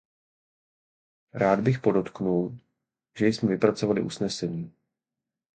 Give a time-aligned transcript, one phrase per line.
[1.33, 2.57] Rád bych podotknul,
[3.17, 4.73] že jsme vypracovali usnesení.